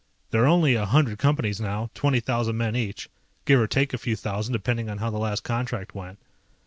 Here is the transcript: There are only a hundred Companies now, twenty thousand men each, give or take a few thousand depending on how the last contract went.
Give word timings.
There 0.31 0.41
are 0.43 0.47
only 0.47 0.73
a 0.73 0.87
hundred 0.87 1.19
Companies 1.19 1.61
now, 1.61 1.91
twenty 1.93 2.19
thousand 2.19 2.57
men 2.57 2.75
each, 2.75 3.07
give 3.45 3.59
or 3.59 3.67
take 3.67 3.93
a 3.93 3.99
few 3.99 4.15
thousand 4.15 4.53
depending 4.53 4.89
on 4.89 4.97
how 4.97 5.11
the 5.11 5.19
last 5.19 5.43
contract 5.43 5.93
went. 5.93 6.17